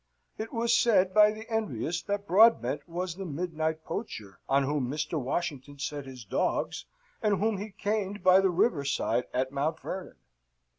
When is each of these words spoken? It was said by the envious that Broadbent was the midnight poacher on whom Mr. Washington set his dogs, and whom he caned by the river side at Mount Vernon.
It 0.39 0.51
was 0.51 0.75
said 0.75 1.13
by 1.13 1.29
the 1.31 1.47
envious 1.47 2.01
that 2.01 2.25
Broadbent 2.25 2.89
was 2.89 3.13
the 3.13 3.23
midnight 3.27 3.83
poacher 3.85 4.39
on 4.49 4.63
whom 4.63 4.89
Mr. 4.89 5.21
Washington 5.21 5.77
set 5.77 6.07
his 6.07 6.25
dogs, 6.25 6.85
and 7.21 7.37
whom 7.37 7.57
he 7.59 7.69
caned 7.69 8.23
by 8.23 8.39
the 8.39 8.49
river 8.49 8.83
side 8.83 9.25
at 9.31 9.51
Mount 9.51 9.79
Vernon. 9.79 10.15